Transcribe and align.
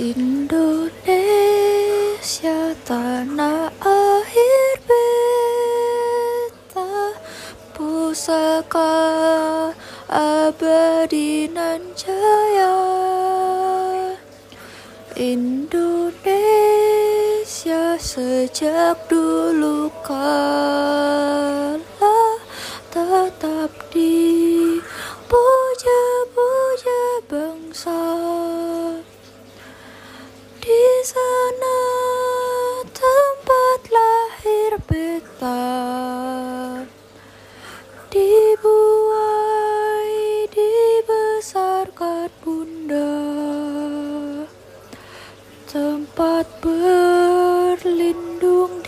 Indonesia 0.00 1.12
tanah 2.88 3.68
air 3.84 4.80
beta 4.88 5.20
pusaka 7.76 8.96
abadi 10.08 11.52
nan 11.52 11.92
jaya 11.92 12.80
Indonesia 15.20 16.40
sejak 18.00 19.04
dulu 19.04 19.92
sana 31.00 31.80
tempat 32.92 33.88
lahir 33.88 34.76
beta 34.84 35.64
dibuai 38.12 38.84
dibesarkan 40.52 42.28
bunda. 42.44 43.16
Tempat 45.64 46.44
berlindung 46.60 48.84